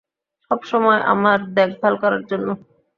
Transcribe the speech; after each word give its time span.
সবসময় 0.51 1.01
আমার 1.13 1.39
দেখভাল 1.57 1.93
করার 2.03 2.23
জন্য। 2.31 2.47